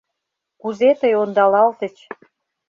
[0.61, 1.95] Кузе тый ондалатыч.